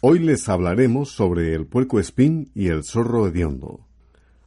Hoy 0.00 0.18
les 0.18 0.48
hablaremos 0.48 1.10
sobre 1.10 1.54
el 1.54 1.66
puerco 1.66 2.00
espín 2.00 2.50
y 2.54 2.68
el 2.68 2.84
zorro 2.84 3.28
hediondo. 3.28 3.86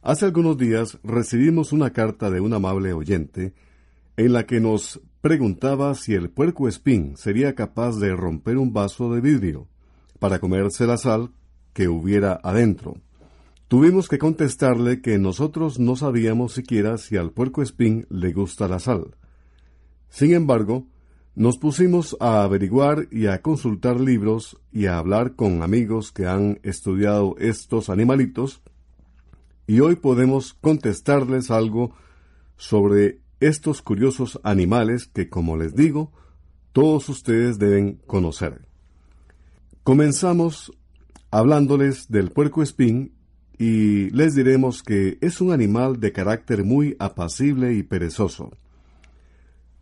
Hace 0.02 0.24
algunos 0.24 0.58
días 0.58 0.98
recibimos 1.04 1.70
una 1.72 1.92
carta 1.92 2.28
de 2.28 2.40
un 2.40 2.52
amable 2.52 2.92
oyente 2.92 3.54
en 4.16 4.32
la 4.32 4.46
que 4.46 4.58
nos 4.58 5.00
preguntaba 5.20 5.94
si 5.94 6.14
el 6.14 6.30
puerco 6.30 6.66
espín 6.66 7.16
sería 7.16 7.54
capaz 7.54 8.00
de 8.00 8.16
romper 8.16 8.58
un 8.58 8.72
vaso 8.72 9.14
de 9.14 9.20
vidrio 9.20 9.68
para 10.18 10.40
comerse 10.40 10.88
la 10.88 10.96
sal 10.96 11.30
que 11.72 11.86
hubiera 11.86 12.40
adentro. 12.42 12.96
Tuvimos 13.68 14.08
que 14.08 14.18
contestarle 14.18 15.00
que 15.00 15.18
nosotros 15.18 15.78
no 15.78 15.94
sabíamos 15.94 16.52
siquiera 16.52 16.98
si 16.98 17.16
al 17.16 17.30
puerco 17.30 17.62
espín 17.62 18.08
le 18.10 18.32
gusta 18.32 18.66
la 18.66 18.80
sal. 18.80 19.14
Sin 20.08 20.34
embargo, 20.34 20.84
nos 21.38 21.56
pusimos 21.56 22.16
a 22.18 22.42
averiguar 22.42 23.06
y 23.12 23.26
a 23.26 23.42
consultar 23.42 24.00
libros 24.00 24.58
y 24.72 24.86
a 24.86 24.98
hablar 24.98 25.36
con 25.36 25.62
amigos 25.62 26.10
que 26.10 26.26
han 26.26 26.58
estudiado 26.64 27.36
estos 27.38 27.90
animalitos, 27.90 28.60
y 29.68 29.78
hoy 29.78 29.94
podemos 29.94 30.54
contestarles 30.54 31.52
algo 31.52 31.94
sobre 32.56 33.20
estos 33.38 33.82
curiosos 33.82 34.40
animales 34.42 35.06
que, 35.06 35.28
como 35.28 35.56
les 35.56 35.76
digo, 35.76 36.10
todos 36.72 37.08
ustedes 37.08 37.60
deben 37.60 38.00
conocer. 38.08 38.66
Comenzamos 39.84 40.72
hablándoles 41.30 42.10
del 42.10 42.32
puerco 42.32 42.64
espín 42.64 43.12
y 43.56 44.10
les 44.10 44.34
diremos 44.34 44.82
que 44.82 45.18
es 45.20 45.40
un 45.40 45.52
animal 45.52 46.00
de 46.00 46.10
carácter 46.10 46.64
muy 46.64 46.96
apacible 46.98 47.74
y 47.74 47.84
perezoso. 47.84 48.50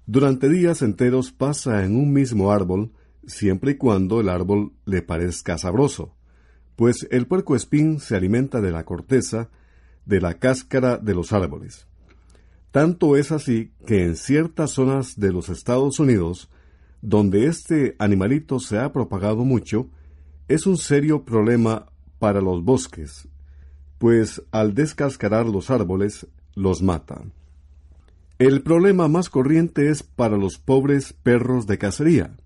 Durante 0.09 0.49
días 0.49 0.83
enteros 0.83 1.33
pasa 1.33 1.85
en 1.85 1.97
un 1.97 2.13
mismo 2.13 2.53
árbol, 2.53 2.93
siempre 3.27 3.73
y 3.73 3.75
cuando 3.75 4.21
el 4.21 4.29
árbol 4.29 4.73
le 4.85 5.03
parezca 5.03 5.59
sabroso, 5.59 6.15
pues 6.77 7.09
el 7.11 7.27
puerco 7.27 7.57
espín 7.57 7.99
se 7.99 8.15
alimenta 8.15 8.61
de 8.61 8.71
la 8.71 8.85
corteza, 8.85 9.51
de 10.05 10.21
la 10.21 10.35
cáscara 10.35 10.97
de 10.97 11.13
los 11.13 11.33
árboles. 11.33 11.89
Tanto 12.71 13.17
es 13.17 13.33
así 13.33 13.73
que 13.85 14.05
en 14.05 14.15
ciertas 14.15 14.71
zonas 14.71 15.19
de 15.19 15.33
los 15.33 15.49
Estados 15.49 15.99
Unidos, 15.99 16.51
donde 17.03 17.47
este 17.47 17.97
animalito 17.99 18.61
se 18.61 18.79
ha 18.79 18.93
propagado 18.93 19.45
mucho, 19.45 19.89
es 20.47 20.69
un 20.69 20.77
serio 20.77 21.25
problema 21.25 21.87
para 22.21 22.41
los 22.41 22.63
bosques, 22.63 23.27
pues 23.99 24.41
al 24.53 24.73
descascarar 24.73 25.47
los 25.47 25.69
árboles 25.69 26.29
los 26.55 26.81
mata. 26.81 27.25
El 28.39 28.63
problema 28.63 29.09
más 29.09 29.31
corriente 29.31 29.89
es 29.89 30.03
para 30.03 30.37
los 30.37 30.59
pobres 30.59 31.13
perros 31.13 31.67
de 31.67 31.79
cacería. 31.79 32.37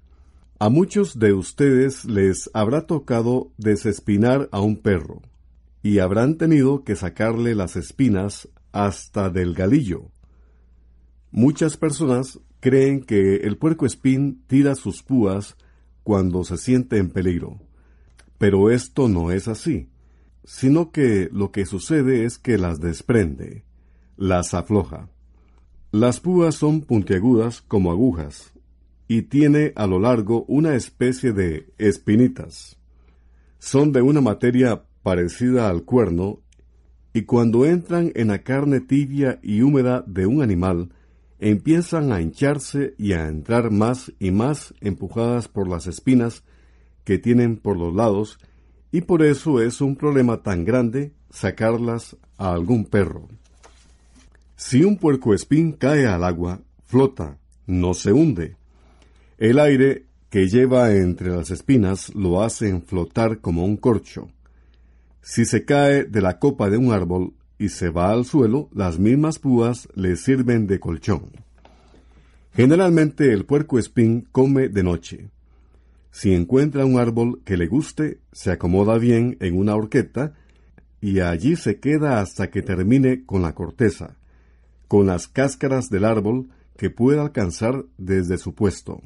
A 0.58 0.68
muchos 0.68 1.18
de 1.18 1.32
ustedes 1.32 2.04
les 2.04 2.50
habrá 2.54 2.86
tocado 2.86 3.52
desespinar 3.56 4.48
a 4.52 4.60
un 4.60 4.76
perro, 4.76 5.22
y 5.82 5.98
habrán 5.98 6.36
tenido 6.36 6.84
que 6.84 6.96
sacarle 6.96 7.54
las 7.54 7.76
espinas 7.76 8.48
hasta 8.72 9.30
del 9.30 9.54
galillo. 9.54 10.10
Muchas 11.30 11.76
personas 11.76 12.38
creen 12.60 13.02
que 13.02 13.36
el 13.36 13.56
puerco 13.56 13.86
espín 13.86 14.44
tira 14.46 14.74
sus 14.74 15.02
púas 15.02 15.56
cuando 16.02 16.44
se 16.44 16.56
siente 16.56 16.98
en 16.98 17.10
peligro, 17.10 17.58
pero 18.38 18.70
esto 18.70 19.08
no 19.08 19.30
es 19.30 19.48
así 19.48 19.88
sino 20.44 20.90
que 20.90 21.28
lo 21.32 21.52
que 21.52 21.66
sucede 21.66 22.24
es 22.24 22.38
que 22.38 22.58
las 22.58 22.80
desprende, 22.80 23.64
las 24.16 24.52
afloja. 24.54 25.08
Las 25.92 26.20
púas 26.20 26.54
son 26.54 26.82
puntiagudas 26.82 27.62
como 27.62 27.90
agujas, 27.90 28.52
y 29.08 29.22
tiene 29.22 29.72
a 29.74 29.88
lo 29.88 29.98
largo 29.98 30.44
una 30.46 30.76
especie 30.76 31.32
de 31.32 31.72
espinitas. 31.78 32.78
Son 33.58 33.90
de 33.90 34.00
una 34.00 34.20
materia 34.20 34.84
parecida 35.02 35.68
al 35.68 35.82
cuerno, 35.82 36.42
y 37.12 37.22
cuando 37.22 37.66
entran 37.66 38.12
en 38.14 38.28
la 38.28 38.38
carne 38.38 38.80
tibia 38.80 39.40
y 39.42 39.62
húmeda 39.62 40.04
de 40.06 40.26
un 40.26 40.42
animal, 40.42 40.90
empiezan 41.40 42.12
a 42.12 42.20
hincharse 42.20 42.94
y 42.96 43.14
a 43.14 43.26
entrar 43.26 43.72
más 43.72 44.12
y 44.20 44.30
más 44.30 44.72
empujadas 44.80 45.48
por 45.48 45.68
las 45.68 45.88
espinas 45.88 46.44
que 47.02 47.18
tienen 47.18 47.56
por 47.56 47.76
los 47.76 47.92
lados 47.92 48.38
y 48.92 49.00
por 49.00 49.24
eso 49.24 49.60
es 49.60 49.80
un 49.80 49.96
problema 49.96 50.42
tan 50.44 50.64
grande 50.64 51.14
sacarlas 51.30 52.16
a 52.36 52.52
algún 52.52 52.84
perro. 52.84 53.28
Si 54.62 54.84
un 54.84 54.98
puerco 54.98 55.32
espín 55.32 55.72
cae 55.72 56.06
al 56.06 56.22
agua, 56.22 56.60
flota, 56.84 57.38
no 57.66 57.94
se 57.94 58.12
hunde. 58.12 58.56
El 59.38 59.58
aire 59.58 60.04
que 60.28 60.48
lleva 60.48 60.94
entre 60.94 61.30
las 61.30 61.50
espinas 61.50 62.14
lo 62.14 62.42
hacen 62.42 62.82
flotar 62.82 63.38
como 63.40 63.64
un 63.64 63.78
corcho. 63.78 64.28
Si 65.22 65.46
se 65.46 65.64
cae 65.64 66.04
de 66.04 66.20
la 66.20 66.38
copa 66.38 66.68
de 66.68 66.76
un 66.76 66.92
árbol 66.92 67.32
y 67.58 67.70
se 67.70 67.88
va 67.88 68.12
al 68.12 68.26
suelo, 68.26 68.68
las 68.74 68.98
mismas 68.98 69.38
púas 69.38 69.88
le 69.94 70.14
sirven 70.16 70.66
de 70.66 70.78
colchón. 70.78 71.30
Generalmente 72.52 73.32
el 73.32 73.46
puerco 73.46 73.78
espín 73.78 74.28
come 74.30 74.68
de 74.68 74.82
noche. 74.82 75.30
Si 76.10 76.34
encuentra 76.34 76.84
un 76.84 76.98
árbol 77.00 77.40
que 77.46 77.56
le 77.56 77.66
guste, 77.66 78.18
se 78.30 78.50
acomoda 78.50 78.98
bien 78.98 79.38
en 79.40 79.56
una 79.56 79.74
horqueta 79.74 80.34
y 81.00 81.20
allí 81.20 81.56
se 81.56 81.80
queda 81.80 82.20
hasta 82.20 82.50
que 82.50 82.60
termine 82.60 83.24
con 83.24 83.40
la 83.40 83.54
corteza, 83.54 84.18
con 84.90 85.06
las 85.06 85.28
cáscaras 85.28 85.88
del 85.88 86.04
árbol 86.04 86.48
que 86.76 86.90
pueda 86.90 87.22
alcanzar 87.22 87.84
desde 87.96 88.38
su 88.38 88.56
puesto. 88.56 89.00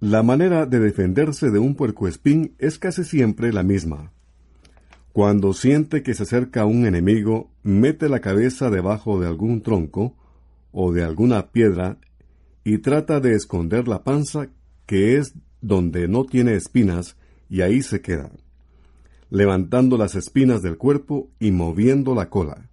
La 0.00 0.24
manera 0.24 0.66
de 0.66 0.80
defenderse 0.80 1.52
de 1.52 1.60
un 1.60 1.76
puercoespín 1.76 2.56
es 2.58 2.76
casi 2.76 3.04
siempre 3.04 3.52
la 3.52 3.62
misma. 3.62 4.10
Cuando 5.12 5.52
siente 5.52 6.02
que 6.02 6.14
se 6.14 6.24
acerca 6.24 6.64
un 6.64 6.84
enemigo, 6.84 7.52
mete 7.62 8.08
la 8.08 8.18
cabeza 8.18 8.70
debajo 8.70 9.20
de 9.20 9.28
algún 9.28 9.62
tronco 9.62 10.16
o 10.72 10.90
de 10.90 11.04
alguna 11.04 11.52
piedra 11.52 11.98
y 12.64 12.78
trata 12.78 13.20
de 13.20 13.36
esconder 13.36 13.86
la 13.86 14.02
panza 14.02 14.48
que 14.84 15.16
es 15.16 15.34
donde 15.60 16.08
no 16.08 16.24
tiene 16.24 16.54
espinas, 16.54 17.16
y 17.48 17.60
ahí 17.60 17.82
se 17.82 18.00
queda, 18.00 18.32
levantando 19.30 19.96
las 19.96 20.16
espinas 20.16 20.60
del 20.60 20.76
cuerpo 20.76 21.30
y 21.38 21.52
moviendo 21.52 22.16
la 22.16 22.30
cola. 22.30 22.69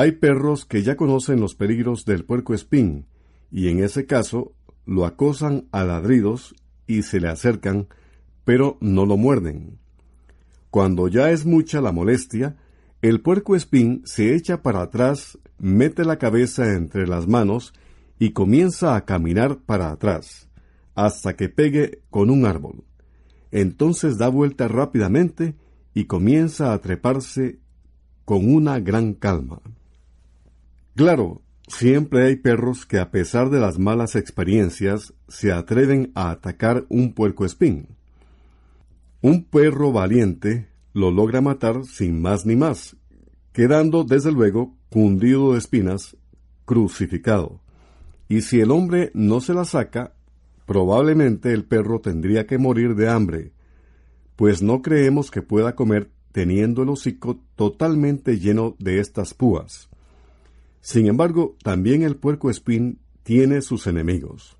Hay 0.00 0.12
perros 0.12 0.64
que 0.64 0.84
ya 0.84 0.96
conocen 0.96 1.40
los 1.40 1.56
peligros 1.56 2.04
del 2.04 2.24
puerco 2.24 2.54
espín, 2.54 3.06
y 3.50 3.66
en 3.66 3.82
ese 3.82 4.06
caso 4.06 4.52
lo 4.86 5.04
acosan 5.04 5.66
a 5.72 5.82
ladridos 5.82 6.54
y 6.86 7.02
se 7.02 7.18
le 7.18 7.26
acercan, 7.26 7.88
pero 8.44 8.78
no 8.80 9.06
lo 9.06 9.16
muerden. 9.16 9.80
Cuando 10.70 11.08
ya 11.08 11.32
es 11.32 11.46
mucha 11.46 11.80
la 11.80 11.90
molestia, 11.90 12.54
el 13.02 13.22
puerco 13.22 13.56
espín 13.56 14.02
se 14.04 14.36
echa 14.36 14.62
para 14.62 14.82
atrás, 14.82 15.36
mete 15.58 16.04
la 16.04 16.16
cabeza 16.16 16.74
entre 16.74 17.08
las 17.08 17.26
manos 17.26 17.72
y 18.20 18.30
comienza 18.30 18.94
a 18.94 19.04
caminar 19.04 19.58
para 19.66 19.90
atrás 19.90 20.48
hasta 20.94 21.34
que 21.34 21.48
pegue 21.48 22.02
con 22.08 22.30
un 22.30 22.46
árbol. 22.46 22.84
Entonces 23.50 24.16
da 24.16 24.28
vuelta 24.28 24.68
rápidamente 24.68 25.56
y 25.92 26.04
comienza 26.04 26.72
a 26.72 26.78
treparse 26.78 27.58
con 28.24 28.48
una 28.48 28.78
gran 28.78 29.14
calma. 29.14 29.60
Claro, 30.98 31.42
siempre 31.68 32.26
hay 32.26 32.34
perros 32.34 32.84
que 32.84 32.98
a 32.98 33.12
pesar 33.12 33.50
de 33.50 33.60
las 33.60 33.78
malas 33.78 34.16
experiencias 34.16 35.14
se 35.28 35.52
atreven 35.52 36.10
a 36.16 36.32
atacar 36.32 36.86
un 36.88 37.12
puerco 37.12 37.44
espín. 37.44 37.86
Un 39.22 39.44
perro 39.44 39.92
valiente 39.92 40.66
lo 40.94 41.12
logra 41.12 41.40
matar 41.40 41.84
sin 41.84 42.20
más 42.20 42.46
ni 42.46 42.56
más, 42.56 42.96
quedando 43.52 44.02
desde 44.02 44.32
luego 44.32 44.74
cundido 44.90 45.52
de 45.52 45.60
espinas, 45.60 46.16
crucificado. 46.64 47.60
Y 48.28 48.40
si 48.40 48.58
el 48.58 48.72
hombre 48.72 49.12
no 49.14 49.40
se 49.40 49.54
la 49.54 49.66
saca, 49.66 50.14
probablemente 50.66 51.52
el 51.52 51.62
perro 51.64 52.00
tendría 52.00 52.44
que 52.44 52.58
morir 52.58 52.96
de 52.96 53.08
hambre, 53.08 53.52
pues 54.34 54.62
no 54.62 54.82
creemos 54.82 55.30
que 55.30 55.42
pueda 55.42 55.76
comer 55.76 56.10
teniendo 56.32 56.82
el 56.82 56.88
hocico 56.88 57.38
totalmente 57.54 58.40
lleno 58.40 58.74
de 58.80 58.98
estas 58.98 59.32
púas. 59.32 59.88
Sin 60.88 61.06
embargo, 61.06 61.54
también 61.62 62.00
el 62.00 62.16
puerco 62.16 62.48
espín 62.48 62.98
tiene 63.22 63.60
sus 63.60 63.86
enemigos. 63.86 64.56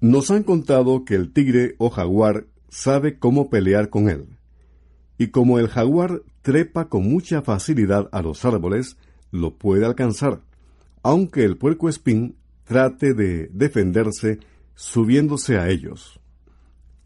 Nos 0.00 0.32
han 0.32 0.42
contado 0.42 1.04
que 1.04 1.14
el 1.14 1.32
tigre 1.32 1.76
o 1.78 1.90
jaguar 1.90 2.48
sabe 2.70 3.16
cómo 3.16 3.48
pelear 3.48 3.88
con 3.88 4.10
él. 4.10 4.26
Y 5.16 5.28
como 5.28 5.60
el 5.60 5.68
jaguar 5.68 6.22
trepa 6.42 6.88
con 6.88 7.08
mucha 7.08 7.40
facilidad 7.42 8.08
a 8.10 8.20
los 8.20 8.44
árboles, 8.44 8.96
lo 9.30 9.56
puede 9.56 9.86
alcanzar, 9.86 10.42
aunque 11.04 11.44
el 11.44 11.56
puerco 11.56 11.88
espín 11.88 12.34
trate 12.64 13.14
de 13.14 13.48
defenderse 13.52 14.40
subiéndose 14.74 15.56
a 15.56 15.68
ellos. 15.68 16.18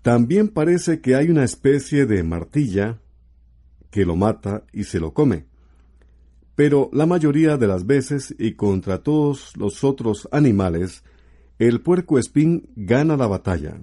También 0.01 0.49
parece 0.49 1.03
que 1.03 1.17
hay 1.17 1.29
una 1.29 1.45
especie 1.45 2.07
de 2.07 2.23
martilla 2.23 2.99
que 3.91 4.07
lo 4.07 4.17
mata 4.17 4.65
y 4.73 4.85
se 4.85 5.01
lo 5.01 5.13
come. 5.13 5.50
Pero 6.61 6.91
la 6.93 7.07
mayoría 7.07 7.57
de 7.57 7.67
las 7.67 7.87
veces 7.87 8.35
y 8.39 8.53
contra 8.53 9.03
todos 9.03 9.57
los 9.57 9.83
otros 9.83 10.29
animales, 10.31 11.05
el 11.59 11.81
puerco 11.81 12.19
espín 12.19 12.69
gana 12.77 13.17
la 13.17 13.27
batalla. 13.27 13.81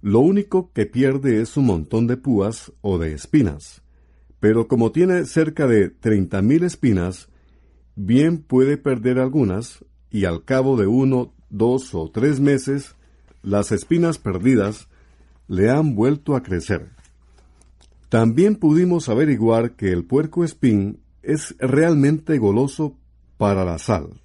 Lo 0.00 0.20
único 0.20 0.72
que 0.72 0.86
pierde 0.86 1.42
es 1.42 1.58
un 1.58 1.66
montón 1.66 2.06
de 2.06 2.16
púas 2.16 2.72
o 2.80 2.96
de 2.96 3.12
espinas. 3.12 3.82
Pero 4.40 4.66
como 4.66 4.92
tiene 4.92 5.26
cerca 5.26 5.66
de 5.66 5.90
treinta 5.90 6.40
mil 6.40 6.62
espinas, 6.64 7.28
bien 7.96 8.38
puede 8.38 8.78
perder 8.78 9.18
algunas 9.18 9.84
y 10.10 10.24
al 10.24 10.46
cabo 10.46 10.78
de 10.78 10.86
uno, 10.86 11.34
dos 11.50 11.94
o 11.94 12.10
tres 12.10 12.40
meses, 12.40 12.96
las 13.42 13.72
espinas 13.72 14.16
perdidas 14.16 14.88
le 15.48 15.68
han 15.68 15.94
vuelto 15.94 16.34
a 16.34 16.42
crecer. 16.42 16.88
También 18.08 18.56
pudimos 18.56 19.10
averiguar 19.10 19.72
que 19.72 19.92
el 19.92 20.06
puerco 20.06 20.44
espín 20.44 21.02
es 21.28 21.54
realmente 21.58 22.38
goloso 22.38 22.96
para 23.36 23.62
la 23.62 23.78
sal. 23.78 24.22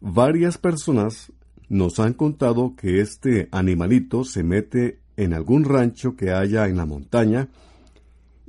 Varias 0.00 0.58
personas 0.58 1.32
nos 1.68 2.00
han 2.00 2.12
contado 2.12 2.74
que 2.76 3.00
este 3.00 3.48
animalito 3.52 4.24
se 4.24 4.42
mete 4.42 5.00
en 5.16 5.32
algún 5.32 5.64
rancho 5.64 6.16
que 6.16 6.32
haya 6.32 6.66
en 6.66 6.76
la 6.76 6.86
montaña 6.86 7.48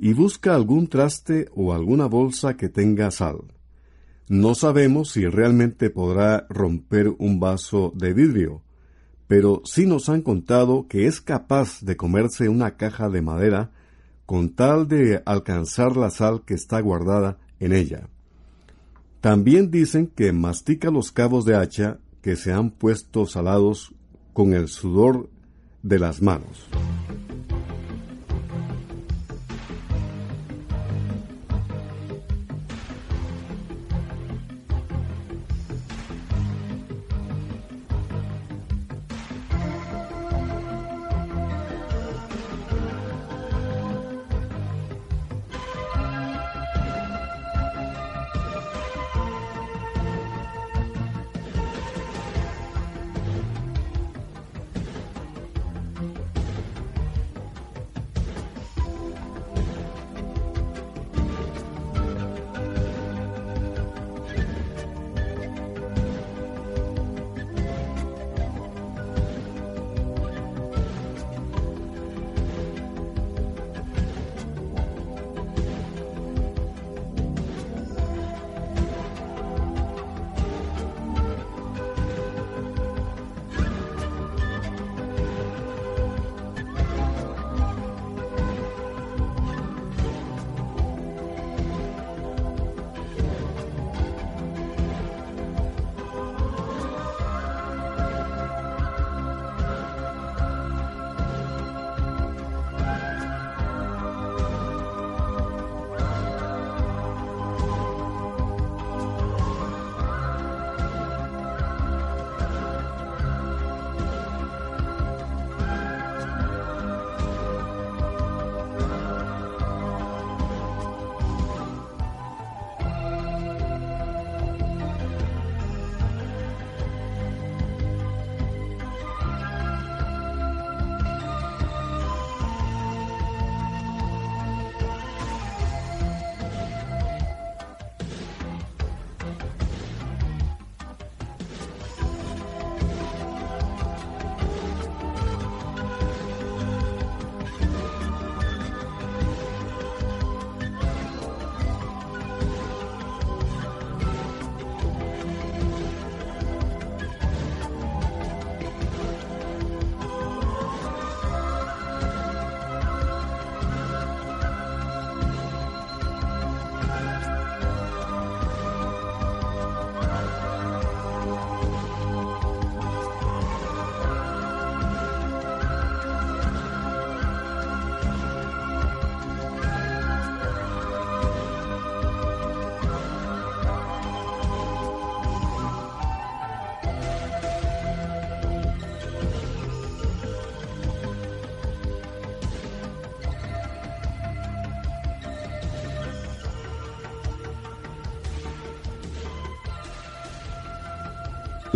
y 0.00 0.14
busca 0.14 0.56
algún 0.56 0.88
traste 0.88 1.48
o 1.54 1.72
alguna 1.72 2.06
bolsa 2.06 2.56
que 2.56 2.68
tenga 2.68 3.12
sal. 3.12 3.38
No 4.28 4.56
sabemos 4.56 5.12
si 5.12 5.24
realmente 5.26 5.88
podrá 5.88 6.44
romper 6.50 7.14
un 7.18 7.38
vaso 7.38 7.92
de 7.94 8.12
vidrio, 8.12 8.62
pero 9.28 9.62
sí 9.64 9.86
nos 9.86 10.08
han 10.08 10.22
contado 10.22 10.88
que 10.88 11.06
es 11.06 11.20
capaz 11.20 11.82
de 11.82 11.96
comerse 11.96 12.48
una 12.48 12.76
caja 12.76 13.08
de 13.08 13.22
madera 13.22 13.70
con 14.26 14.56
tal 14.56 14.88
de 14.88 15.22
alcanzar 15.24 15.96
la 15.96 16.10
sal 16.10 16.42
que 16.44 16.54
está 16.54 16.80
guardada 16.80 17.38
en 17.60 17.72
ella. 17.72 18.08
También 19.20 19.70
dicen 19.70 20.06
que 20.06 20.32
mastica 20.32 20.90
los 20.90 21.10
cabos 21.12 21.44
de 21.44 21.56
hacha 21.56 21.98
que 22.22 22.36
se 22.36 22.52
han 22.52 22.70
puesto 22.70 23.26
salados 23.26 23.94
con 24.32 24.52
el 24.52 24.68
sudor 24.68 25.28
de 25.82 25.98
las 25.98 26.22
manos. 26.22 26.66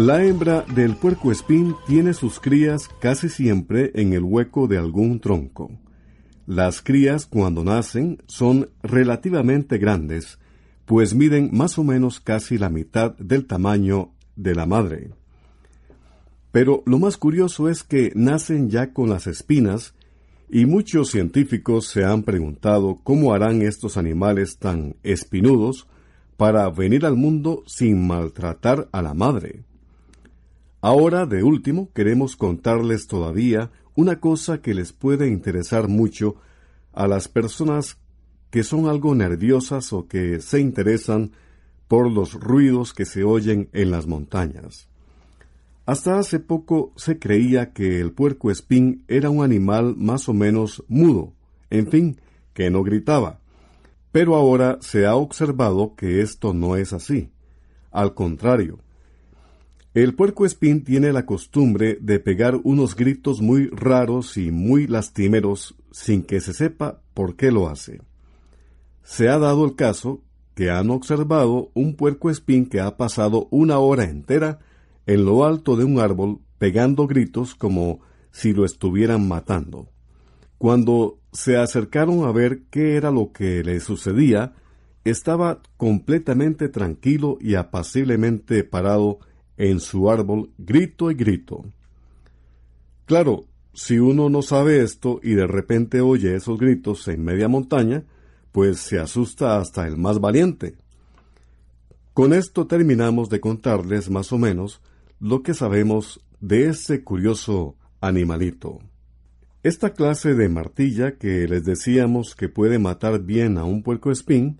La 0.00 0.24
hembra 0.24 0.64
del 0.74 0.96
puerco 0.96 1.30
espín 1.30 1.76
tiene 1.86 2.14
sus 2.14 2.40
crías 2.40 2.88
casi 3.02 3.28
siempre 3.28 3.90
en 3.94 4.14
el 4.14 4.22
hueco 4.22 4.66
de 4.66 4.78
algún 4.78 5.20
tronco. 5.20 5.70
Las 6.46 6.80
crías 6.80 7.26
cuando 7.26 7.62
nacen 7.64 8.22
son 8.26 8.70
relativamente 8.82 9.76
grandes, 9.76 10.38
pues 10.86 11.12
miden 11.14 11.50
más 11.52 11.78
o 11.78 11.84
menos 11.84 12.18
casi 12.18 12.56
la 12.56 12.70
mitad 12.70 13.14
del 13.18 13.44
tamaño 13.44 14.14
de 14.36 14.54
la 14.54 14.64
madre. 14.64 15.10
Pero 16.50 16.82
lo 16.86 16.98
más 16.98 17.18
curioso 17.18 17.68
es 17.68 17.82
que 17.82 18.10
nacen 18.14 18.70
ya 18.70 18.94
con 18.94 19.10
las 19.10 19.26
espinas 19.26 19.92
y 20.48 20.64
muchos 20.64 21.10
científicos 21.10 21.88
se 21.88 22.06
han 22.06 22.22
preguntado 22.22 23.00
cómo 23.04 23.34
harán 23.34 23.60
estos 23.60 23.98
animales 23.98 24.56
tan 24.56 24.96
espinudos 25.02 25.86
para 26.38 26.70
venir 26.70 27.04
al 27.04 27.16
mundo 27.16 27.64
sin 27.66 28.06
maltratar 28.06 28.88
a 28.92 29.02
la 29.02 29.12
madre. 29.12 29.64
Ahora, 30.80 31.26
de 31.26 31.42
último, 31.42 31.90
queremos 31.92 32.36
contarles 32.36 33.06
todavía 33.06 33.70
una 33.94 34.18
cosa 34.18 34.62
que 34.62 34.72
les 34.72 34.92
puede 34.92 35.28
interesar 35.28 35.88
mucho 35.88 36.36
a 36.92 37.06
las 37.06 37.28
personas 37.28 37.98
que 38.50 38.62
son 38.62 38.88
algo 38.88 39.14
nerviosas 39.14 39.92
o 39.92 40.08
que 40.08 40.40
se 40.40 40.58
interesan 40.60 41.32
por 41.86 42.10
los 42.10 42.34
ruidos 42.34 42.94
que 42.94 43.04
se 43.04 43.24
oyen 43.24 43.68
en 43.72 43.90
las 43.90 44.06
montañas. 44.06 44.88
Hasta 45.86 46.18
hace 46.18 46.38
poco 46.38 46.92
se 46.96 47.18
creía 47.18 47.72
que 47.72 48.00
el 48.00 48.12
puerco 48.12 48.50
espín 48.50 49.04
era 49.08 49.28
un 49.28 49.44
animal 49.44 49.96
más 49.96 50.28
o 50.28 50.32
menos 50.32 50.84
mudo, 50.88 51.32
en 51.68 51.88
fin, 51.88 52.20
que 52.54 52.70
no 52.70 52.82
gritaba. 52.82 53.40
Pero 54.12 54.36
ahora 54.36 54.78
se 54.80 55.06
ha 55.06 55.14
observado 55.14 55.94
que 55.94 56.20
esto 56.22 56.54
no 56.54 56.76
es 56.76 56.92
así. 56.92 57.30
Al 57.90 58.14
contrario, 58.14 58.78
el 59.92 60.14
puerco 60.14 60.46
espín 60.46 60.84
tiene 60.84 61.12
la 61.12 61.26
costumbre 61.26 61.98
de 62.00 62.20
pegar 62.20 62.60
unos 62.62 62.94
gritos 62.94 63.40
muy 63.40 63.66
raros 63.68 64.36
y 64.36 64.52
muy 64.52 64.86
lastimeros 64.86 65.74
sin 65.90 66.22
que 66.22 66.40
se 66.40 66.52
sepa 66.52 67.02
por 67.12 67.34
qué 67.34 67.50
lo 67.50 67.68
hace. 67.68 68.00
Se 69.02 69.28
ha 69.28 69.38
dado 69.38 69.64
el 69.64 69.74
caso 69.74 70.22
que 70.54 70.70
han 70.70 70.90
observado 70.90 71.70
un 71.74 71.96
puerco 71.96 72.30
espín 72.30 72.66
que 72.66 72.80
ha 72.80 72.96
pasado 72.96 73.48
una 73.50 73.78
hora 73.78 74.04
entera 74.04 74.60
en 75.06 75.24
lo 75.24 75.44
alto 75.44 75.74
de 75.74 75.84
un 75.84 75.98
árbol 75.98 76.40
pegando 76.58 77.08
gritos 77.08 77.56
como 77.56 78.00
si 78.30 78.52
lo 78.52 78.64
estuvieran 78.64 79.26
matando. 79.26 79.88
Cuando 80.58 81.18
se 81.32 81.56
acercaron 81.56 82.24
a 82.24 82.30
ver 82.30 82.62
qué 82.70 82.94
era 82.94 83.10
lo 83.10 83.32
que 83.32 83.64
le 83.64 83.80
sucedía, 83.80 84.52
estaba 85.04 85.62
completamente 85.76 86.68
tranquilo 86.68 87.38
y 87.40 87.54
apaciblemente 87.54 88.62
parado 88.62 89.18
en 89.60 89.78
su 89.78 90.10
árbol 90.10 90.50
grito 90.56 91.10
y 91.10 91.14
grito. 91.14 91.66
Claro, 93.04 93.44
si 93.74 93.98
uno 93.98 94.30
no 94.30 94.40
sabe 94.40 94.82
esto 94.82 95.20
y 95.22 95.34
de 95.34 95.46
repente 95.46 96.00
oye 96.00 96.34
esos 96.34 96.58
gritos 96.58 97.06
en 97.08 97.22
media 97.22 97.46
montaña, 97.46 98.04
pues 98.52 98.78
se 98.78 98.98
asusta 98.98 99.58
hasta 99.58 99.86
el 99.86 99.98
más 99.98 100.18
valiente. 100.18 100.76
Con 102.14 102.32
esto 102.32 102.66
terminamos 102.66 103.28
de 103.28 103.40
contarles 103.40 104.08
más 104.08 104.32
o 104.32 104.38
menos 104.38 104.80
lo 105.20 105.42
que 105.42 105.52
sabemos 105.52 106.24
de 106.40 106.70
ese 106.70 107.04
curioso 107.04 107.76
animalito. 108.00 108.78
Esta 109.62 109.92
clase 109.92 110.32
de 110.32 110.48
martilla 110.48 111.18
que 111.18 111.46
les 111.46 111.66
decíamos 111.66 112.34
que 112.34 112.48
puede 112.48 112.78
matar 112.78 113.20
bien 113.20 113.58
a 113.58 113.64
un 113.64 113.82
puerco 113.82 114.10
espín 114.10 114.58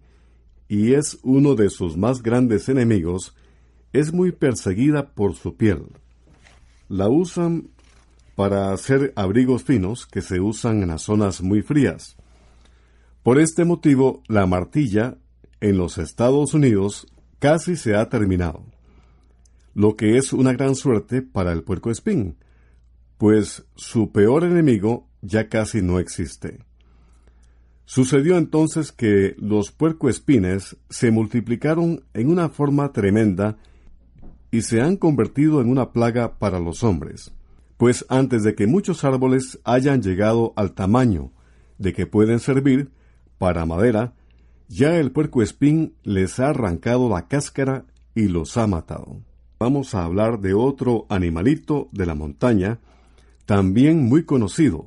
y 0.69 0.93
es 0.93 1.19
uno 1.23 1.55
de 1.55 1.71
sus 1.71 1.97
más 1.97 2.23
grandes 2.23 2.69
enemigos, 2.69 3.35
es 3.93 4.13
muy 4.13 4.33
perseguida 4.33 5.11
por 5.11 5.35
su 5.35 5.57
piel. 5.57 5.87
La 6.89 7.09
usan 7.09 7.71
para 8.35 8.73
hacer 8.73 9.13
abrigos 9.17 9.65
finos 9.65 10.07
que 10.07 10.23
se 10.23 10.41
usan 10.41 10.83
en 10.83 10.89
las 10.89 11.03
zonas 11.03 11.43
muy 11.43 11.63
frías. 11.63 12.17
Por 13.23 13.39
este 13.39 13.65
motivo, 13.65 14.23
la 14.29 14.47
martilla 14.47 15.19
en 15.61 15.77
los 15.77 15.99
Estados 15.99 16.55
Unidos 16.55 17.07
casi 17.39 17.77
se 17.77 17.95
ha 17.95 18.09
terminado, 18.09 18.65
lo 19.75 19.97
que 19.97 20.17
es 20.17 20.33
una 20.33 20.53
gran 20.53 20.75
suerte 20.75 21.23
para 21.23 21.53
el 21.53 21.63
puerco 21.63 21.91
espín, 21.91 22.37
pues 23.19 23.67
su 23.77 24.11
peor 24.13 24.45
enemigo 24.45 25.07
ya 25.21 25.49
casi 25.49 25.83
no 25.83 25.99
existe. 25.99 26.65
Sucedió 27.85 28.39
entonces 28.39 28.93
que 28.93 29.35
los 29.39 29.73
puercoespines 29.73 30.77
se 30.89 31.11
multiplicaron 31.11 32.05
en 32.15 32.31
una 32.31 32.49
forma 32.49 32.93
tremenda 32.93 33.59
y 34.51 34.63
se 34.63 34.81
han 34.81 34.97
convertido 34.97 35.61
en 35.61 35.69
una 35.69 35.93
plaga 35.93 36.39
para 36.39 36.59
los 36.59 36.83
hombres, 36.83 37.33
pues 37.77 38.05
antes 38.09 38.43
de 38.43 38.55
que 38.55 38.67
muchos 38.67 39.05
árboles 39.05 39.59
hayan 39.65 40.03
llegado 40.03 40.53
al 40.57 40.73
tamaño 40.73 41.33
de 41.79 41.93
que 41.93 42.07
pueden 42.07 42.41
servir 42.41 42.91
para 43.39 43.65
madera, 43.65 44.13
ya 44.69 44.97
el 44.97 45.13
puerco 45.13 45.43
espín 45.43 45.95
les 46.03 46.39
ha 46.41 46.51
arrancado 46.51 47.09
la 47.09 47.27
cáscara 47.27 47.87
y 48.15 48.29
los 48.29 48.57
ha 48.57 48.67
matado. 48.67 49.23
Vamos 49.59 49.95
a 49.95 50.05
hablar 50.05 50.41
de 50.41 50.55
otro 50.55 51.07
animalito 51.09 51.89
de 51.93 52.07
la 52.07 52.15
montaña, 52.15 52.81
también 53.47 54.05
muy 54.05 54.25
conocido, 54.25 54.87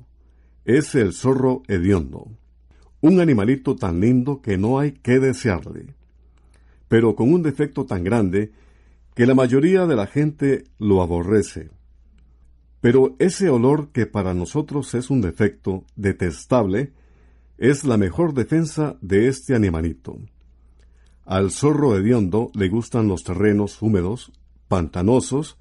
es 0.65 0.95
el 0.95 1.13
zorro 1.13 1.63
hediondo. 1.67 2.27
Un 3.01 3.19
animalito 3.19 3.75
tan 3.75 3.99
lindo 3.99 4.41
que 4.41 4.57
no 4.57 4.79
hay 4.79 4.93
que 4.93 5.19
desearle, 5.19 5.93
pero 6.87 7.15
con 7.15 7.33
un 7.33 7.43
defecto 7.43 7.85
tan 7.85 8.03
grande 8.03 8.51
que 9.15 9.25
la 9.25 9.35
mayoría 9.35 9.85
de 9.85 9.95
la 9.95 10.07
gente 10.07 10.63
lo 10.79 11.01
aborrece. 11.01 11.69
Pero 12.81 13.15
ese 13.19 13.49
olor 13.49 13.91
que 13.91 14.05
para 14.05 14.33
nosotros 14.33 14.93
es 14.93 15.09
un 15.09 15.21
defecto 15.21 15.85
detestable, 15.95 16.91
es 17.57 17.85
la 17.85 17.97
mejor 17.97 18.33
defensa 18.33 18.97
de 19.01 19.27
este 19.27 19.55
animalito. 19.55 20.17
Al 21.25 21.51
zorro 21.51 21.95
hediondo 21.95 22.51
le 22.53 22.67
gustan 22.67 23.07
los 23.07 23.23
terrenos 23.23 23.81
húmedos, 23.81 24.33
pantanosos, 24.67 25.57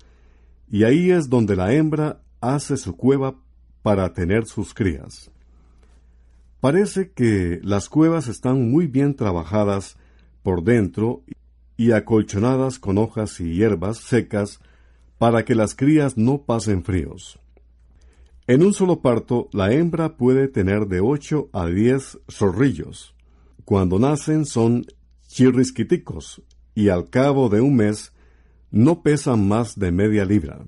y 0.68 0.84
ahí 0.84 1.10
es 1.10 1.28
donde 1.28 1.54
la 1.54 1.72
hembra 1.72 2.22
hace 2.40 2.76
su 2.76 2.96
cueva 2.96 3.36
para 3.82 4.12
tener 4.12 4.46
sus 4.46 4.74
crías. 4.74 5.30
Parece 6.60 7.12
que 7.12 7.60
las 7.62 7.88
cuevas 7.88 8.28
están 8.28 8.70
muy 8.70 8.86
bien 8.86 9.14
trabajadas 9.14 9.96
por 10.42 10.64
dentro 10.64 11.22
y 11.82 11.90
acolchonadas 11.90 12.78
con 12.78 12.96
hojas 12.96 13.40
y 13.40 13.54
hierbas 13.54 13.98
secas 13.98 14.60
para 15.18 15.44
que 15.44 15.56
las 15.56 15.74
crías 15.74 16.16
no 16.16 16.42
pasen 16.42 16.84
fríos. 16.84 17.40
En 18.46 18.62
un 18.62 18.72
solo 18.72 19.00
parto, 19.00 19.48
la 19.52 19.72
hembra 19.72 20.16
puede 20.16 20.46
tener 20.46 20.86
de 20.86 21.00
8 21.00 21.50
a 21.52 21.66
10 21.66 22.20
zorrillos. 22.30 23.16
Cuando 23.64 23.98
nacen 23.98 24.46
son 24.46 24.86
chirrisquiticos 25.26 26.42
y 26.72 26.88
al 26.88 27.10
cabo 27.10 27.48
de 27.48 27.60
un 27.60 27.74
mes 27.74 28.12
no 28.70 29.02
pesan 29.02 29.48
más 29.48 29.76
de 29.76 29.90
media 29.90 30.24
libra. 30.24 30.64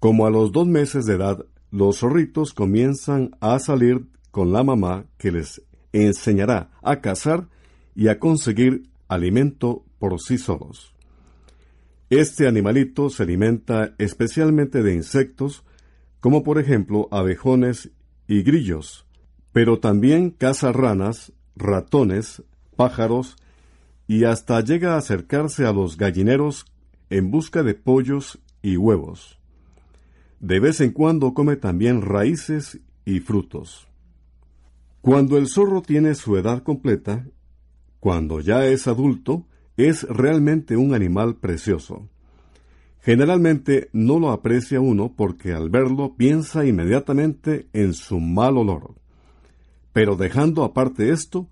Como 0.00 0.26
a 0.26 0.30
los 0.30 0.52
dos 0.52 0.66
meses 0.66 1.06
de 1.06 1.14
edad, 1.14 1.46
los 1.70 2.00
zorritos 2.00 2.52
comienzan 2.52 3.30
a 3.40 3.58
salir 3.58 4.06
con 4.30 4.52
la 4.52 4.64
mamá 4.64 5.06
que 5.16 5.32
les 5.32 5.62
enseñará 5.94 6.70
a 6.82 7.00
cazar 7.00 7.48
y 7.94 8.08
a 8.08 8.18
conseguir 8.18 8.91
alimento 9.12 9.84
por 9.98 10.20
sí 10.20 10.38
solos. 10.38 10.94
Este 12.10 12.46
animalito 12.46 13.10
se 13.10 13.22
alimenta 13.22 13.94
especialmente 13.98 14.82
de 14.82 14.94
insectos, 14.94 15.64
como 16.20 16.42
por 16.42 16.58
ejemplo 16.58 17.08
abejones 17.10 17.90
y 18.28 18.42
grillos, 18.42 19.06
pero 19.52 19.78
también 19.78 20.30
caza 20.30 20.72
ranas, 20.72 21.32
ratones, 21.56 22.42
pájaros 22.76 23.36
y 24.06 24.24
hasta 24.24 24.60
llega 24.60 24.94
a 24.94 24.98
acercarse 24.98 25.64
a 25.64 25.72
los 25.72 25.96
gallineros 25.96 26.66
en 27.10 27.30
busca 27.30 27.62
de 27.62 27.74
pollos 27.74 28.40
y 28.62 28.76
huevos. 28.76 29.38
De 30.40 30.60
vez 30.60 30.80
en 30.80 30.92
cuando 30.92 31.34
come 31.34 31.56
también 31.56 32.02
raíces 32.02 32.80
y 33.04 33.20
frutos. 33.20 33.86
Cuando 35.00 35.36
el 35.36 35.48
zorro 35.48 35.82
tiene 35.82 36.14
su 36.14 36.36
edad 36.36 36.62
completa, 36.62 37.26
cuando 38.02 38.40
ya 38.40 38.66
es 38.66 38.88
adulto, 38.88 39.46
es 39.76 40.02
realmente 40.08 40.76
un 40.76 40.92
animal 40.92 41.36
precioso. 41.36 42.08
Generalmente 42.98 43.90
no 43.92 44.18
lo 44.18 44.32
aprecia 44.32 44.80
uno 44.80 45.14
porque 45.16 45.52
al 45.52 45.70
verlo 45.70 46.16
piensa 46.16 46.66
inmediatamente 46.66 47.68
en 47.72 47.94
su 47.94 48.18
mal 48.18 48.58
olor. 48.58 48.96
Pero 49.92 50.16
dejando 50.16 50.64
aparte 50.64 51.10
esto, 51.10 51.48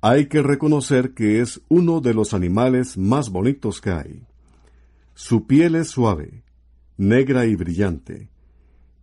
hay 0.00 0.26
que 0.26 0.42
reconocer 0.42 1.14
que 1.14 1.40
es 1.40 1.62
uno 1.68 2.00
de 2.00 2.12
los 2.12 2.34
animales 2.34 2.98
más 2.98 3.30
bonitos 3.30 3.80
que 3.80 3.90
hay. 3.90 4.22
Su 5.14 5.46
piel 5.46 5.76
es 5.76 5.90
suave, 5.90 6.42
negra 6.96 7.46
y 7.46 7.54
brillante, 7.54 8.30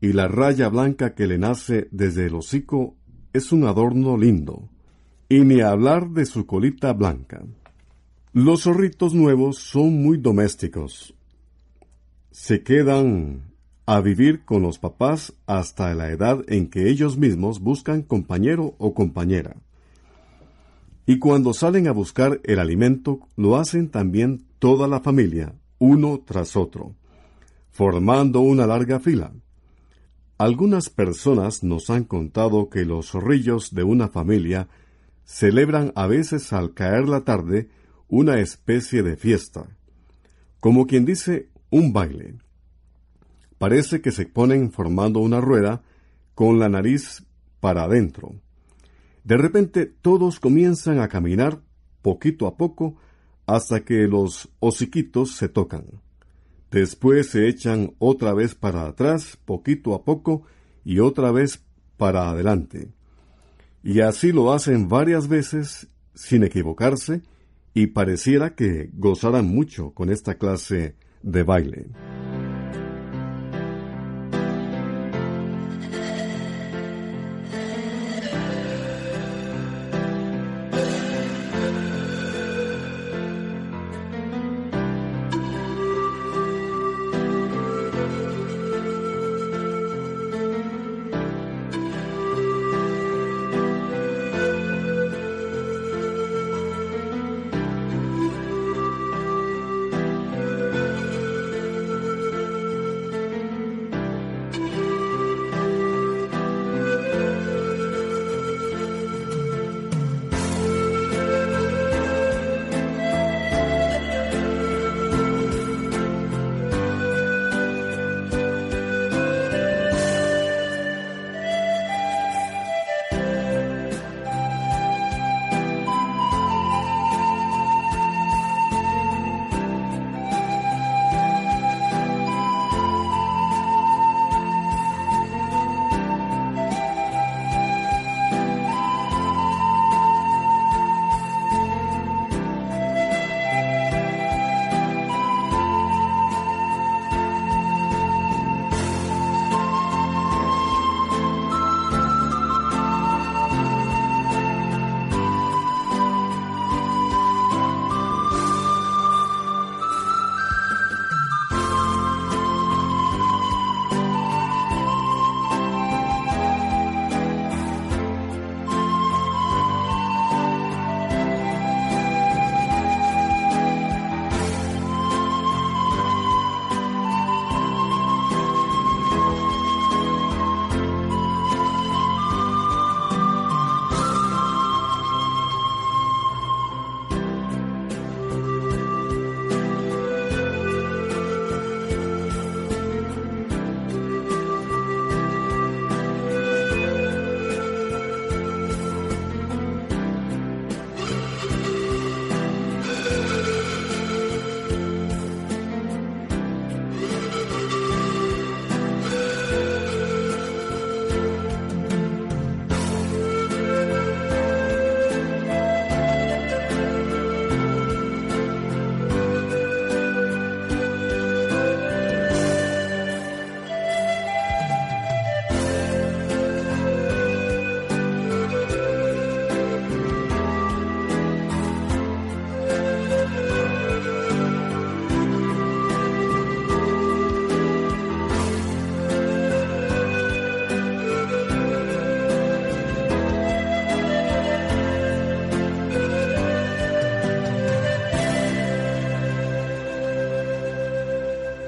y 0.02 0.12
la 0.12 0.28
raya 0.28 0.68
blanca 0.68 1.16
que 1.16 1.26
le 1.26 1.38
nace 1.38 1.88
desde 1.92 2.26
el 2.26 2.36
hocico 2.36 2.98
es 3.32 3.54
un 3.54 3.64
adorno 3.64 4.18
lindo, 4.18 4.68
y 5.32 5.46
ni 5.46 5.62
hablar 5.62 6.10
de 6.10 6.26
su 6.26 6.46
colita 6.46 6.92
blanca. 6.92 7.42
Los 8.34 8.64
zorritos 8.64 9.14
nuevos 9.14 9.60
son 9.60 9.94
muy 10.04 10.18
domésticos. 10.18 11.16
se 12.32 12.64
quedan 12.64 13.54
a 13.86 14.02
vivir 14.02 14.44
con 14.44 14.62
los 14.62 14.78
papás 14.78 15.34
hasta 15.46 15.94
la 15.96 16.10
edad 16.10 16.44
en 16.50 16.70
que 16.70 16.90
ellos 16.90 17.18
mismos 17.18 17.62
buscan 17.62 18.02
compañero 18.02 18.76
o 18.78 18.94
compañera. 18.94 19.56
Y 21.06 21.18
cuando 21.20 21.54
salen 21.54 21.88
a 21.88 21.94
buscar 21.94 22.42
el 22.44 22.60
alimento, 22.60 23.22
lo 23.38 23.56
hacen 23.56 23.88
también 23.88 24.44
toda 24.60 24.86
la 24.90 25.00
familia, 25.00 25.56
uno 25.80 26.22
tras 26.26 26.58
otro, 26.58 26.94
formando 27.70 28.42
una 28.42 28.68
larga 28.68 29.00
fila. 29.00 29.32
Algunas 30.38 30.90
personas 30.90 31.64
nos 31.64 31.90
han 31.90 32.04
contado 32.04 32.70
que 32.70 32.84
los 32.84 33.12
zorrillos 33.12 33.74
de 33.74 33.84
una 33.84 34.10
familia 34.10 34.68
celebran 35.24 35.92
a 35.96 36.08
veces 36.08 36.54
al 36.54 36.74
caer 36.74 37.08
la 37.08 37.22
tarde 37.22 37.70
una 38.08 38.40
especie 38.40 39.04
de 39.04 39.16
fiesta, 39.16 39.78
como 40.60 40.88
quien 40.88 41.06
dice 41.06 41.50
un 41.70 41.94
baile. 41.94 42.36
Parece 43.58 44.02
que 44.02 44.12
se 44.12 44.26
ponen 44.26 44.72
formando 44.72 45.20
una 45.20 45.40
rueda 45.40 45.82
con 46.36 46.60
la 46.60 46.68
nariz 46.68 47.24
para 47.60 47.84
adentro. 47.84 48.36
De 49.24 49.38
repente 49.38 49.86
todos 49.86 50.40
comienzan 50.40 51.00
a 51.00 51.08
caminar 51.08 51.62
poquito 52.02 52.48
a 52.48 52.58
poco 52.58 52.98
hasta 53.46 53.84
que 53.84 54.08
los 54.08 54.50
hociquitos 54.60 55.36
se 55.36 55.50
tocan. 55.50 55.86
Después 56.72 57.30
se 57.30 57.48
echan 57.48 57.96
otra 58.00 58.34
vez 58.34 58.56
para 58.56 58.88
atrás, 58.88 59.38
poquito 59.46 59.94
a 59.94 60.04
poco, 60.04 60.44
y 60.84 61.00
otra 61.00 61.32
vez 61.32 61.64
para 61.98 62.30
adelante. 62.30 62.90
Y 63.84 64.02
así 64.02 64.32
lo 64.32 64.54
hacen 64.54 64.88
varias 64.88 65.28
veces 65.28 65.88
sin 66.14 66.44
equivocarse, 66.44 67.22
y 67.74 67.88
pareciera 67.88 68.54
que 68.54 68.90
gozaran 68.94 69.46
mucho 69.46 69.92
con 69.92 70.10
esta 70.10 70.36
clase 70.36 70.96
de 71.24 71.44
baile. 71.44 71.88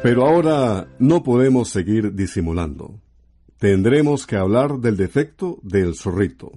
Pero 0.04 0.28
ahora 0.28 0.90
no 1.00 1.24
podemos 1.24 1.70
seguir 1.70 2.14
disimulando. 2.14 3.00
Tendremos 3.58 4.28
que 4.28 4.36
hablar 4.36 4.80
del 4.80 4.98
defecto 4.98 5.60
del 5.64 5.96
zorrito. 5.96 6.52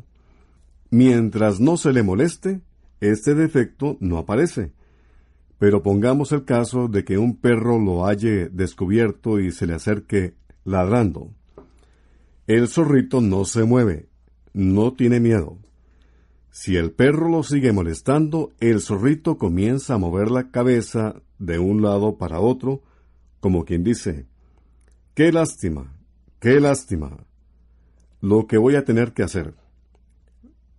Mientras 0.91 1.61
no 1.61 1.77
se 1.77 1.93
le 1.93 2.03
moleste, 2.03 2.61
este 3.01 3.37
defecto 3.37 3.99
no 4.01 4.19
aparece. 4.19 4.73
Pero 5.61 5.81
pongamos 5.85 6.33
el 6.33 6.45
caso 6.45 6.89
de 6.89 7.05
que 7.05 7.19
un 7.19 7.37
perro 7.37 7.79
lo 7.79 8.05
halle 8.07 8.49
descubierto 8.49 9.39
y 9.39 9.53
se 9.53 9.69
le 9.69 9.75
acerque 9.75 10.35
ladrando. 10.65 11.31
El 12.49 12.67
zorrito 12.67 13.21
no 13.21 13.45
se 13.45 13.63
mueve, 13.63 14.09
no 14.55 14.93
tiene 14.95 15.21
miedo. 15.21 15.57
Si 16.51 16.77
el 16.77 16.91
perro 16.91 17.29
lo 17.29 17.45
sigue 17.45 17.71
molestando, 17.71 18.51
el 18.59 18.81
zorrito 18.81 19.39
comienza 19.39 19.95
a 19.95 19.99
mover 19.99 20.33
la 20.33 20.51
cabeza 20.51 21.23
de 21.39 21.61
un 21.61 21.81
lado 21.81 22.19
para 22.19 22.41
otro, 22.41 22.83
como 23.47 23.65
quien 23.65 23.85
dice, 23.85 24.27
qué 25.15 25.31
lástima, 25.31 25.97
qué 26.41 26.59
lástima, 26.59 27.17
lo 28.21 28.49
que 28.49 28.59
voy 28.59 28.75
a 28.75 28.85
tener 28.85 29.13
que 29.13 29.23
hacer. 29.23 29.55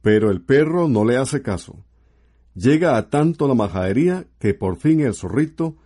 Pero 0.01 0.31
el 0.31 0.41
perro 0.41 0.89
no 0.89 1.05
le 1.05 1.15
hace 1.15 1.41
caso. 1.41 1.85
Llega 2.55 2.97
a 2.97 3.09
tanto 3.09 3.47
la 3.47 3.53
majadería 3.53 4.27
que 4.37 4.53
por 4.53 4.75
fin 4.75 4.99
el 4.99 5.13
zorrito 5.13 5.77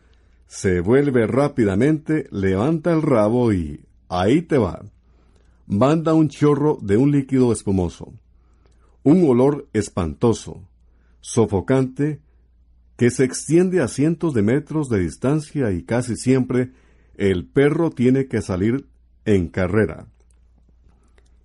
se 0.48 0.80
vuelve 0.80 1.28
rápidamente, 1.28 2.28
levanta 2.32 2.91
el 2.91 3.04
rabo 3.04 3.54
y 3.54 3.86
ahí 4.10 4.41
te 4.41 4.58
va. 4.58 4.84
Manda 5.67 6.15
un 6.15 6.30
chorro 6.30 6.80
de 6.82 6.98
un 6.98 7.12
líquido 7.12 7.52
espumoso. 7.52 8.12
Un 9.04 9.30
olor 9.30 9.70
espantoso, 9.74 10.67
sofocante, 11.20 12.22
que 13.02 13.10
se 13.10 13.24
extiende 13.24 13.82
a 13.82 13.88
cientos 13.88 14.36
de 14.36 14.44
metros 14.44 14.88
de 14.88 15.00
distancia 15.00 15.72
y 15.72 15.82
casi 15.82 16.16
siempre 16.16 16.70
el 17.18 17.48
perro 17.48 17.90
tiene 17.90 18.28
que 18.28 18.44
salir 18.44 18.86
en 19.26 19.48
carrera. 19.48 20.06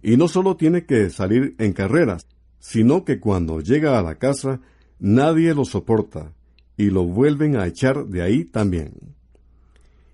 Y 0.02 0.18
no 0.18 0.28
solo 0.28 0.58
tiene 0.58 0.84
que 0.84 1.08
salir 1.08 1.54
en 1.56 1.72
carreras, 1.72 2.26
sino 2.58 3.06
que 3.06 3.20
cuando 3.20 3.62
llega 3.62 3.98
a 3.98 4.02
la 4.02 4.16
casa 4.16 4.60
nadie 4.98 5.54
lo 5.54 5.64
soporta 5.64 6.34
y 6.76 6.90
lo 6.90 7.04
vuelven 7.04 7.56
a 7.56 7.66
echar 7.66 8.04
de 8.04 8.20
ahí 8.20 8.44
también. 8.44 8.92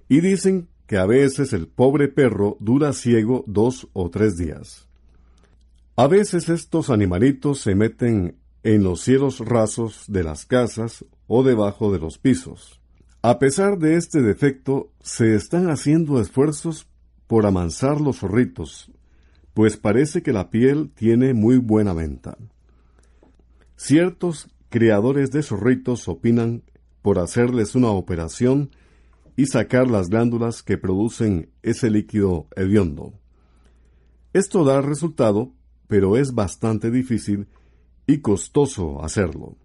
Y 0.08 0.20
dicen 0.20 0.68
que 0.86 0.96
a 0.96 1.06
veces 1.06 1.52
el 1.52 1.66
pobre 1.66 2.06
perro 2.06 2.56
dura 2.60 2.92
ciego 2.92 3.42
dos 3.48 3.88
o 3.94 4.10
tres 4.10 4.36
días. 4.36 4.86
A 5.96 6.06
veces 6.06 6.48
estos 6.48 6.88
animalitos 6.88 7.58
se 7.58 7.74
meten 7.74 8.36
en 8.62 8.84
los 8.84 9.00
cielos 9.00 9.40
rasos 9.40 10.04
de 10.06 10.22
las 10.22 10.46
casas 10.46 11.04
o 11.34 11.42
debajo 11.42 11.90
de 11.90 11.98
los 11.98 12.18
pisos. 12.18 12.78
A 13.22 13.38
pesar 13.38 13.78
de 13.78 13.96
este 13.96 14.20
defecto, 14.20 14.92
se 15.00 15.34
están 15.34 15.70
haciendo 15.70 16.20
esfuerzos 16.20 16.86
por 17.26 17.46
amansar 17.46 18.02
los 18.02 18.18
zorritos, 18.18 18.92
pues 19.54 19.78
parece 19.78 20.22
que 20.22 20.34
la 20.34 20.50
piel 20.50 20.90
tiene 20.94 21.32
muy 21.32 21.56
buena 21.56 21.94
venta. 21.94 22.36
Ciertos 23.76 24.50
criadores 24.68 25.30
de 25.30 25.42
zorritos 25.42 26.06
opinan 26.06 26.64
por 27.00 27.18
hacerles 27.18 27.74
una 27.74 27.88
operación 27.88 28.68
y 29.34 29.46
sacar 29.46 29.90
las 29.90 30.10
glándulas 30.10 30.62
que 30.62 30.76
producen 30.76 31.48
ese 31.62 31.88
líquido 31.88 32.46
hediondo. 32.56 33.14
Esto 34.34 34.64
da 34.64 34.82
resultado, 34.82 35.54
pero 35.88 36.18
es 36.18 36.34
bastante 36.34 36.90
difícil 36.90 37.48
y 38.06 38.18
costoso 38.18 39.02
hacerlo. 39.02 39.56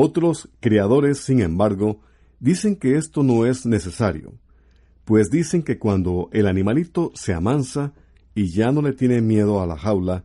Otros 0.00 0.48
criadores, 0.60 1.18
sin 1.18 1.40
embargo, 1.40 1.98
dicen 2.38 2.76
que 2.76 2.94
esto 2.94 3.24
no 3.24 3.46
es 3.46 3.66
necesario, 3.66 4.32
pues 5.04 5.28
dicen 5.28 5.64
que 5.64 5.80
cuando 5.80 6.28
el 6.32 6.46
animalito 6.46 7.10
se 7.16 7.34
amansa 7.34 7.94
y 8.32 8.52
ya 8.52 8.70
no 8.70 8.80
le 8.80 8.92
tiene 8.92 9.20
miedo 9.20 9.60
a 9.60 9.66
la 9.66 9.76
jaula, 9.76 10.22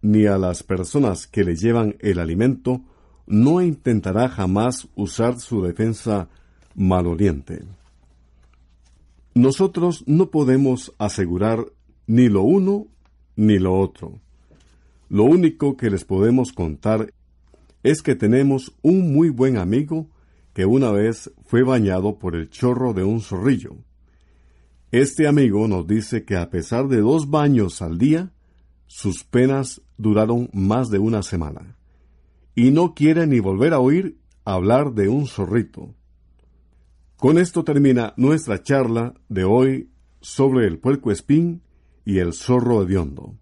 ni 0.00 0.24
a 0.24 0.38
las 0.38 0.62
personas 0.62 1.26
que 1.26 1.44
le 1.44 1.54
llevan 1.54 1.96
el 1.98 2.18
alimento, 2.18 2.80
no 3.26 3.60
intentará 3.60 4.30
jamás 4.30 4.88
usar 4.94 5.38
su 5.38 5.62
defensa 5.62 6.30
maloliente. 6.74 7.64
Nosotros 9.34 10.02
no 10.06 10.30
podemos 10.30 10.94
asegurar 10.96 11.66
ni 12.06 12.30
lo 12.30 12.40
uno 12.40 12.86
ni 13.36 13.58
lo 13.58 13.78
otro. 13.78 14.18
Lo 15.10 15.24
único 15.24 15.76
que 15.76 15.90
les 15.90 16.06
podemos 16.06 16.54
contar 16.54 17.12
es 17.82 18.02
que 18.02 18.14
tenemos 18.14 18.74
un 18.82 19.12
muy 19.12 19.30
buen 19.30 19.56
amigo 19.56 20.10
que 20.52 20.66
una 20.66 20.90
vez 20.90 21.32
fue 21.44 21.62
bañado 21.62 22.18
por 22.18 22.34
el 22.34 22.50
chorro 22.50 22.92
de 22.92 23.04
un 23.04 23.20
zorrillo. 23.20 23.76
Este 24.90 25.28
amigo 25.28 25.68
nos 25.68 25.86
dice 25.86 26.24
que 26.24 26.36
a 26.36 26.50
pesar 26.50 26.88
de 26.88 27.00
dos 27.00 27.30
baños 27.30 27.80
al 27.80 27.96
día, 27.96 28.32
sus 28.86 29.22
penas 29.22 29.82
duraron 29.96 30.50
más 30.52 30.90
de 30.90 30.98
una 30.98 31.22
semana. 31.22 31.76
Y 32.56 32.72
no 32.72 32.94
quiere 32.94 33.26
ni 33.26 33.38
volver 33.38 33.72
a 33.72 33.78
oír 33.78 34.18
hablar 34.44 34.92
de 34.94 35.08
un 35.08 35.26
zorrito. 35.26 35.94
Con 37.16 37.38
esto 37.38 37.64
termina 37.64 38.14
nuestra 38.16 38.62
charla 38.62 39.14
de 39.28 39.44
hoy 39.44 39.90
sobre 40.20 40.66
el 40.66 40.78
puerco 40.78 41.12
espín 41.12 41.62
y 42.04 42.18
el 42.18 42.32
zorro 42.32 42.82
hediondo. 42.82 43.36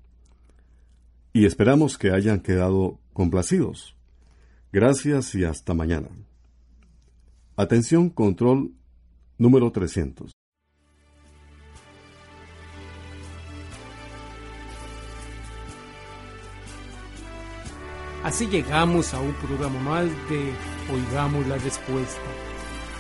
Y 1.33 1.47
esperamos 1.47 1.97
que 1.97 2.11
hayan 2.11 2.41
quedado 2.41 3.01
complacidos. 3.13 3.98
Gracias 4.71 5.35
y 5.35 5.45
hasta 5.45 5.73
mañana. 5.73 6.09
Atención, 7.57 8.11
control 8.11 8.73
número 9.39 9.73
300. 9.73 10.31
Así 18.23 18.47
llegamos 18.49 19.15
a 19.15 19.21
un 19.21 19.33
programa 19.35 19.81
más 19.81 20.05
de 20.05 20.53
Oigamos 20.93 21.47
la 21.47 21.57
Respuesta. 21.57 22.21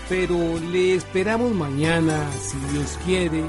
Pero 0.09 0.59
le 0.71 0.95
esperamos 0.95 1.55
mañana, 1.55 2.31
si 2.33 2.57
Dios 2.73 2.99
quiere, 3.05 3.45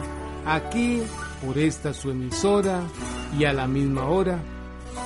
aquí 0.45 1.01
por 1.45 1.57
esta 1.57 1.93
su 1.93 2.11
emisora 2.11 2.83
y 3.37 3.45
a 3.45 3.53
la 3.53 3.65
misma 3.65 4.09
hora. 4.09 4.43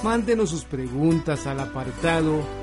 Mándenos 0.04 0.49
sus 0.49 0.65
preguntas 0.65 1.45
al 1.45 1.60
apartado 1.60 2.62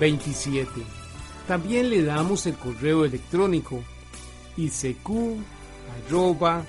27. 0.00 0.68
También 1.46 1.90
le 1.90 2.02
damos 2.02 2.46
el 2.46 2.54
correo 2.54 3.04
electrónico 3.04 3.84
arroba 6.08 6.64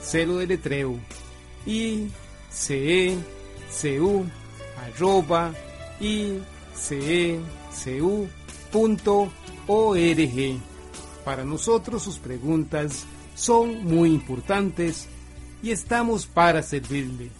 Celo 0.00 0.38
de 0.38 0.46
letreo 0.46 0.98
i 1.66 2.08
c 2.50 3.12
e 3.12 3.18
Para 11.24 11.44
nosotros 11.44 12.02
sus 12.02 12.18
preguntas 12.18 13.04
son 13.34 13.84
muy 13.84 14.10
importantes 14.10 15.08
y 15.62 15.70
estamos 15.70 16.26
para 16.26 16.62
servirle. 16.62 17.39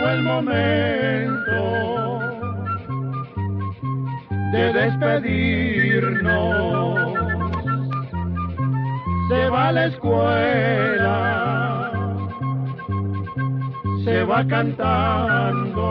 Llegó 0.00 0.12
el 0.12 0.22
momento 0.22 1.60
de 4.50 4.72
despedirnos. 4.72 6.30
Se 9.28 9.48
va 9.50 9.68
a 9.68 9.72
la 9.72 9.86
escuela, 9.86 11.12
se 14.04 14.24
va 14.24 14.46
cantando. 14.46 15.90